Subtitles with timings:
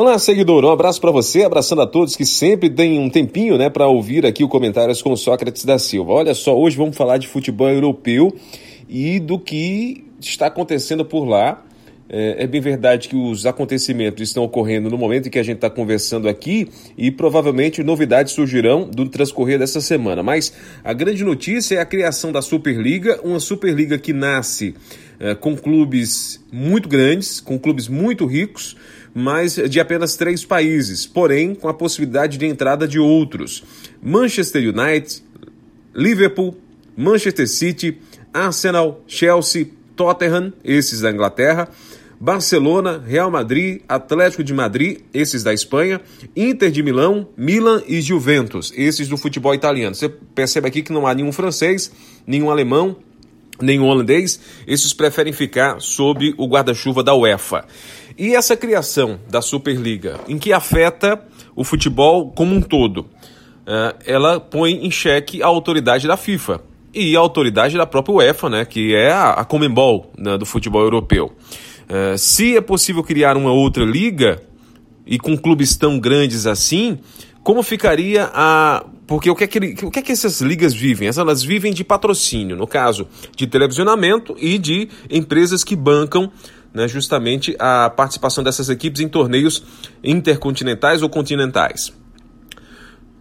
[0.00, 0.64] Olá, seguidor.
[0.64, 4.24] Um abraço para você, abraçando a todos que sempre têm um tempinho, né, para ouvir
[4.24, 6.12] aqui o comentários com Sócrates da Silva.
[6.12, 8.32] Olha só, hoje vamos falar de futebol europeu
[8.88, 11.64] e do que está acontecendo por lá
[12.10, 15.56] é, é, bem verdade que os acontecimentos estão ocorrendo no momento em que a gente
[15.56, 20.22] está conversando aqui e provavelmente novidades surgirão do transcorrer dessa semana.
[20.22, 20.52] Mas
[20.82, 24.74] a grande notícia é a criação da Superliga, uma Superliga que nasce
[25.20, 28.74] é, com clubes muito grandes, com clubes muito ricos,
[29.14, 33.64] mas de apenas três países, porém com a possibilidade de entrada de outros:
[34.02, 35.22] Manchester United,
[35.94, 36.56] Liverpool,
[36.96, 37.98] Manchester City,
[38.32, 41.68] Arsenal, Chelsea, Tottenham, esses da Inglaterra
[42.20, 46.00] Barcelona, Real Madrid, Atlético de Madrid, esses da Espanha,
[46.34, 49.94] Inter de Milão, Milan e Juventus, esses do futebol italiano.
[49.94, 51.92] Você percebe aqui que não há nenhum francês,
[52.26, 52.96] nenhum alemão,
[53.60, 57.64] nenhum holandês, esses preferem ficar sob o guarda-chuva da UEFA.
[58.16, 61.22] E essa criação da Superliga, em que afeta
[61.54, 63.06] o futebol como um todo,
[63.66, 66.60] eh, ela põe em xeque a autoridade da FIFA
[66.92, 71.32] e a autoridade da própria UEFA, né, que é a Comembol né, do futebol europeu.
[71.88, 74.42] Uh, se é possível criar uma outra liga
[75.06, 76.98] e com clubes tão grandes assim,
[77.48, 78.84] como ficaria a.
[79.06, 81.08] Porque o que, é que, o que é que essas ligas vivem?
[81.08, 86.30] Elas vivem de patrocínio, no caso de televisionamento e de empresas que bancam
[86.74, 89.64] né, justamente a participação dessas equipes em torneios
[90.04, 91.90] intercontinentais ou continentais.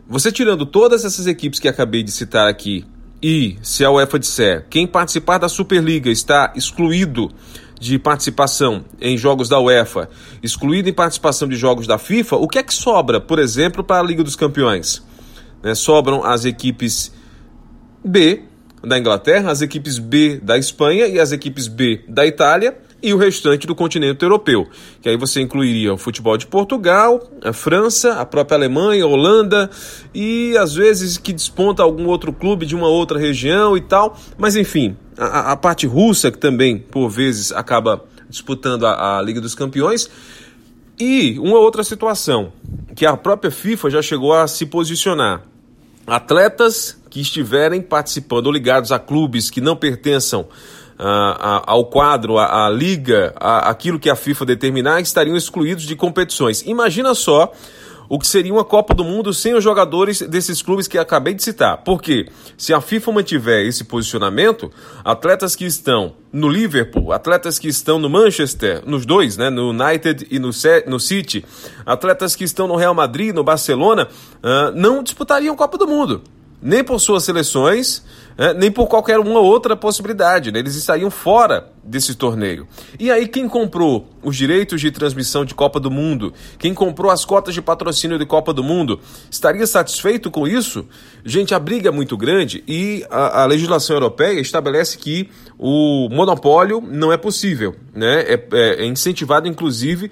[0.09, 2.85] Você tirando todas essas equipes que acabei de citar aqui
[3.23, 7.31] e se a UEFA disser quem participar da Superliga está excluído
[7.79, 10.09] de participação em jogos da UEFA,
[10.41, 13.99] excluído em participação de jogos da FIFA, o que é que sobra, por exemplo, para
[13.99, 15.03] a Liga dos Campeões?
[15.61, 17.11] Né, sobram as equipes
[18.03, 18.43] B
[18.83, 23.17] da Inglaterra, as equipes B da Espanha e as equipes B da Itália e o
[23.17, 24.67] restante do continente europeu.
[25.01, 29.69] Que aí você incluiria o futebol de Portugal, a França, a própria Alemanha, a Holanda
[30.13, 34.17] e às vezes que desponta algum outro clube de uma outra região e tal.
[34.37, 39.39] Mas enfim, a, a parte russa que também por vezes acaba disputando a, a Liga
[39.39, 40.09] dos Campeões.
[40.99, 42.51] E uma outra situação
[42.95, 45.43] que a própria FIFA já chegou a se posicionar.
[46.07, 50.47] Atletas que estiverem participando ou ligados a clubes que não pertençam
[50.99, 56.63] ao quadro, à, liga, a, aquilo que a FIFA determinar, estariam excluídos de competições.
[56.63, 57.51] Imagina só
[58.09, 61.43] o que seria uma Copa do Mundo sem os jogadores desses clubes que acabei de
[61.43, 61.77] citar.
[61.83, 62.27] Porque
[62.57, 64.71] se a FIFA mantiver esse posicionamento,
[65.03, 70.27] atletas que estão no Liverpool, atletas que estão no Manchester, nos dois, né, no United
[70.31, 70.51] e no,
[70.87, 71.43] no City,
[71.85, 76.21] atletas que estão no Real Madrid, no Barcelona, uh, não disputariam Copa do Mundo
[76.61, 78.03] nem por suas seleções,
[78.37, 80.51] é, nem por qualquer uma outra possibilidade.
[80.51, 80.59] Né?
[80.59, 82.67] Eles estariam fora desse torneio.
[82.99, 87.23] E aí, quem comprou os direitos de transmissão de Copa do Mundo, quem comprou as
[87.23, 90.85] cotas de patrocínio de Copa do Mundo, estaria satisfeito com isso?
[91.23, 96.81] Gente, a briga é muito grande e a, a legislação europeia estabelece que o monopólio
[96.81, 97.75] não é possível.
[97.93, 98.21] Né?
[98.21, 100.11] É, é, é incentivado, inclusive,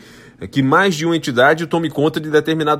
[0.52, 2.80] que mais de uma entidade tome conta de determinado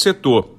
[0.00, 0.56] Setor.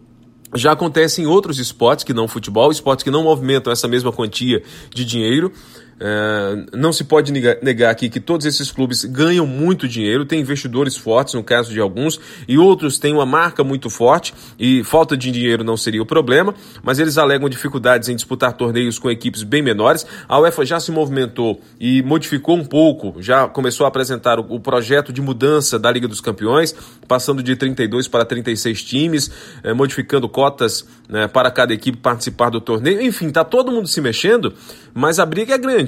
[0.56, 4.64] Já acontece em outros esportes que não futebol, esportes que não movimentam essa mesma quantia
[4.94, 5.52] de dinheiro.
[6.00, 10.96] É, não se pode negar aqui que todos esses clubes ganham muito dinheiro, tem investidores
[10.96, 15.32] fortes no caso de alguns, e outros têm uma marca muito forte, e falta de
[15.32, 16.54] dinheiro não seria o problema,
[16.84, 20.06] mas eles alegam dificuldades em disputar torneios com equipes bem menores.
[20.28, 25.14] A UEFA já se movimentou e modificou um pouco, já começou a apresentar o, projeto
[25.14, 26.76] de mudança da Liga dos Campeões,
[27.08, 29.32] passando de 32 para 36 times,
[29.64, 33.02] é, modificando cotas né, para cada equipe participar do torneio.
[33.02, 34.54] Enfim, está todo mundo se mexendo,
[34.94, 35.87] mas a briga é grande,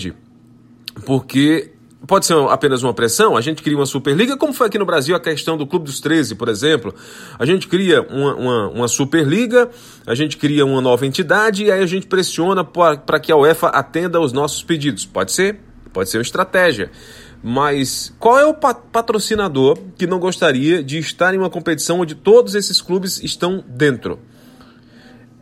[1.06, 1.72] porque
[2.08, 5.16] pode ser apenas uma pressão, a gente cria uma Superliga, como foi aqui no Brasil
[5.16, 6.94] a questão do Clube dos 13, por exemplo.
[7.38, 9.70] A gente cria uma, uma, uma Superliga,
[10.08, 13.68] a gente cria uma nova entidade e aí a gente pressiona para que a UEFA
[13.68, 15.06] atenda aos nossos pedidos.
[15.06, 15.60] Pode ser?
[15.94, 16.92] Pode ser uma estratégia.
[17.42, 22.54] Mas qual é o patrocinador que não gostaria de estar em uma competição onde todos
[22.54, 24.20] esses clubes estão dentro?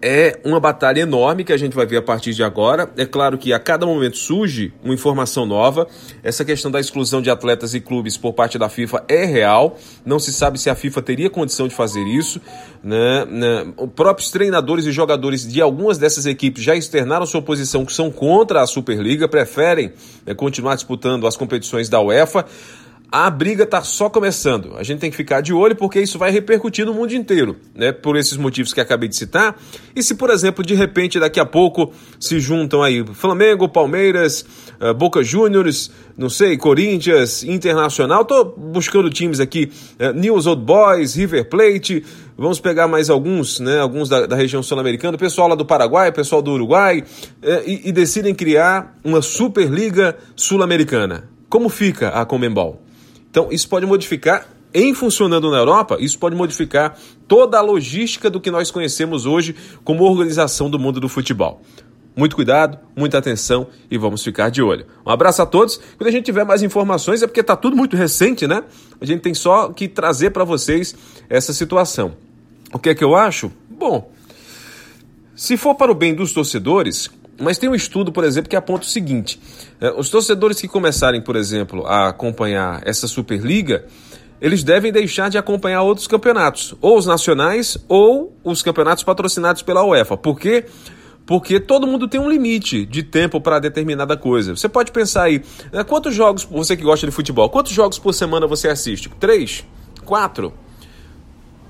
[0.02, 2.92] É uma batalha enorme que a gente vai ver a partir de agora.
[2.96, 5.88] É claro que a cada momento surge uma informação nova.
[6.24, 9.78] Essa questão da exclusão de atletas e clubes por parte da FIFA é real.
[10.06, 12.40] Não se sabe se a FIFA teria condição de fazer isso.
[12.84, 13.26] Né?
[13.26, 13.74] né?
[13.76, 18.12] Os próprios treinadores e jogadores de algumas dessas equipes já externaram sua posição que são
[18.12, 19.94] contra a Superliga, preferem
[20.26, 22.46] né, continuar disputando as competições da UEFA
[23.10, 24.76] a briga está só começando.
[24.78, 27.92] A gente tem que ficar de olho porque isso vai repercutir no mundo inteiro, né?
[27.94, 29.58] Por esses motivos que acabei de citar.
[29.96, 34.46] E se, por exemplo, de repente daqui a pouco se juntam aí Flamengo, Palmeiras,
[34.82, 38.26] uh, Boca Juniors, não sei, Corinthians, Internacional.
[38.26, 42.04] Tô buscando times aqui, uh, News Old Boys, River Plate.
[42.38, 43.80] Vamos pegar mais alguns, né?
[43.80, 47.92] Alguns da, da região sul-americana, pessoal lá do Paraguai, pessoal do Uruguai, uh, e, e
[47.94, 51.30] decidem criar uma Superliga Sul-Americana.
[51.50, 52.87] Como fica a Comembol?
[53.30, 56.98] Então, isso pode modificar, em funcionando na Europa, isso pode modificar
[57.28, 61.62] toda a logística do que nós conhecemos hoje como organização do mundo do futebol.
[62.16, 64.88] Muito cuidado, muita atenção e vamos ficar de olho.
[65.06, 65.80] Um abraço a todos.
[65.98, 68.64] Quando a gente tiver mais informações, é porque está tudo muito recente, né?
[69.00, 70.96] A gente tem só que trazer para vocês
[71.30, 72.16] essa situação.
[72.74, 73.52] O que é que eu acho?
[73.70, 74.12] Bom,
[75.36, 78.84] se for para o bem dos torcedores, mas tem um estudo, por exemplo, que aponta
[78.84, 79.40] o seguinte:
[79.80, 83.86] é, os torcedores que começarem, por exemplo, a acompanhar essa Superliga,
[84.42, 89.84] eles devem deixar de acompanhar outros campeonatos, ou os nacionais ou os campeonatos patrocinados pela
[89.84, 90.18] UEFA.
[90.18, 90.66] Por quê?
[91.26, 94.56] Porque todo mundo tem um limite de tempo para determinada coisa.
[94.56, 95.44] Você pode pensar aí,
[95.74, 99.10] né, quantos jogos, você que gosta de futebol, quantos jogos por semana você assiste?
[99.20, 99.66] Três?
[100.06, 100.54] Quatro?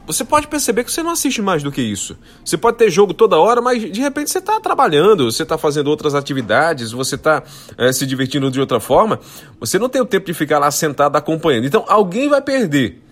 [0.07, 2.17] Você pode perceber que você não assiste mais do que isso.
[2.43, 5.87] Você pode ter jogo toda hora, mas de repente você está trabalhando, você está fazendo
[5.87, 7.43] outras atividades, você está
[7.77, 9.19] é, se divertindo de outra forma.
[9.59, 11.65] Você não tem o tempo de ficar lá sentado acompanhando.
[11.65, 13.03] Então alguém vai perder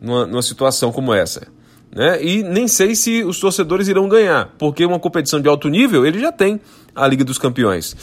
[0.00, 1.46] numa, numa situação como essa.
[1.94, 2.24] Né?
[2.24, 6.18] E nem sei se os torcedores irão ganhar, porque uma competição de alto nível ele
[6.18, 6.58] já tem
[6.94, 7.94] a Liga dos Campeões.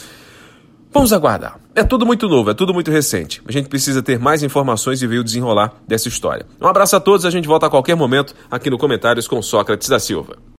[0.92, 1.58] Vamos aguardar.
[1.74, 3.42] É tudo muito novo, é tudo muito recente.
[3.46, 6.46] A gente precisa ter mais informações e ver o desenrolar dessa história.
[6.60, 9.88] Um abraço a todos, a gente volta a qualquer momento aqui no Comentários com Sócrates
[9.88, 10.36] da Silva.